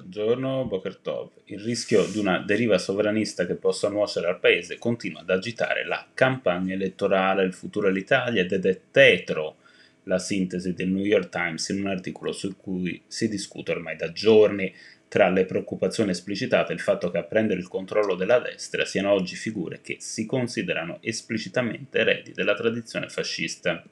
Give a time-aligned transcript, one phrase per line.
[0.00, 1.28] Buongiorno, Bokertov.
[1.44, 6.06] Il rischio di una deriva sovranista che possa nuocere al paese continua ad agitare la
[6.14, 7.44] campagna elettorale.
[7.44, 9.56] Il futuro dell'Italia ed è tetro
[10.04, 14.10] la sintesi del New York Times in un articolo su cui si discute ormai da
[14.10, 14.74] giorni.
[15.06, 19.36] Tra le preoccupazioni esplicitate il fatto che a prendere il controllo della destra siano oggi
[19.36, 23.84] figure che si considerano esplicitamente eredi della tradizione fascista.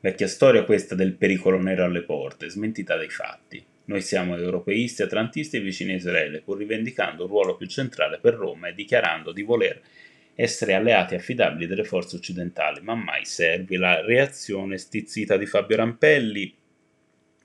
[0.00, 3.64] Vecchia storia questa del pericolo nero alle porte, smentita dai fatti.
[3.88, 8.34] Noi siamo europeisti, atlantisti e vicini a Israele, pur rivendicando un ruolo più centrale per
[8.34, 9.80] Roma e dichiarando di voler
[10.34, 13.76] essere alleati affidabili delle forze occidentali, ma mai servi.
[13.76, 16.54] La reazione stizzita di Fabio Rampelli,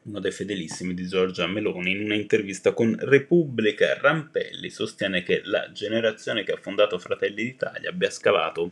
[0.03, 6.43] uno dei fedelissimi di Giorgia Meloni, in un'intervista con Repubblica, Rampelli sostiene che la generazione
[6.43, 8.71] che ha fondato Fratelli d'Italia abbia scavato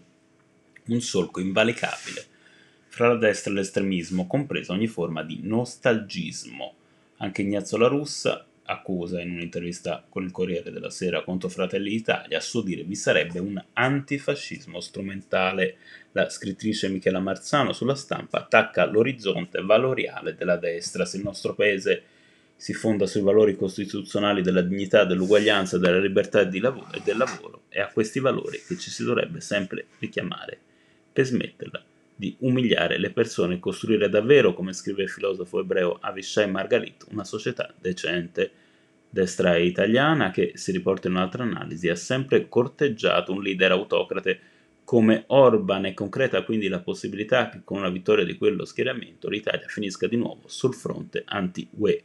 [0.87, 2.25] un solco invalicabile
[2.89, 6.75] fra la destra e l'estremismo, compresa ogni forma di nostalgismo.
[7.21, 12.39] Anche Ignazio La Russa accusa in un'intervista con il Corriere della Sera contro Fratelli d'Italia,
[12.39, 15.75] a suo dire vi sarebbe un antifascismo strumentale.
[16.13, 21.05] La scrittrice Michela Marzano sulla stampa attacca l'orizzonte valoriale della destra.
[21.05, 22.03] Se il nostro paese
[22.55, 27.91] si fonda sui valori costituzionali della dignità, dell'uguaglianza, della libertà e del lavoro, è a
[27.91, 30.57] questi valori che ci si dovrebbe sempre richiamare
[31.13, 31.83] per smetterla
[32.21, 37.23] di umiliare le persone e costruire davvero, come scrive il filosofo ebreo Avishai Margalit, una
[37.23, 38.51] società decente.
[39.09, 44.39] Destra italiana, che si riporta in un'altra analisi, ha sempre corteggiato un leader autocrate
[44.83, 49.65] come Orban e concreta quindi la possibilità che con una vittoria di quello schieramento l'Italia
[49.67, 52.03] finisca di nuovo sul fronte anti-UE.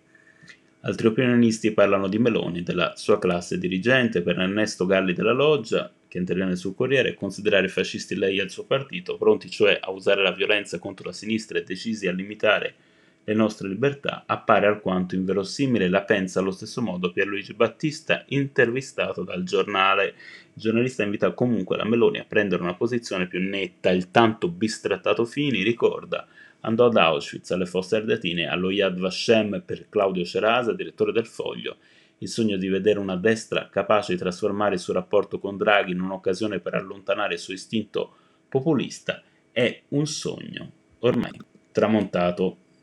[0.81, 6.23] Altri opinionisti parlano di Meloni, della sua classe dirigente, per Ernesto Galli della Loggia, che
[6.23, 10.33] interviene sul Corriere, considerare fascisti lei e il suo partito, pronti cioè a usare la
[10.33, 12.75] violenza contro la sinistra e decisi a limitare
[13.25, 19.43] le nostre libertà, appare alquanto inverosimile, la pensa allo stesso modo Pierluigi Battista, intervistato dal
[19.43, 20.15] giornale.
[20.55, 25.25] Il giornalista invita comunque la Meloni a prendere una posizione più netta, il tanto bistrattato
[25.25, 26.27] Fini ricorda
[26.61, 31.77] andò ad Auschwitz, alle fosse ardeatine, allo Yad Vashem per Claudio Cerasa, direttore del Foglio,
[32.19, 36.01] il sogno di vedere una destra capace di trasformare il suo rapporto con Draghi in
[36.01, 38.15] un'occasione per allontanare il suo istinto
[38.49, 39.23] populista
[39.53, 41.33] è un sogno ormai
[41.73, 42.57] tramontato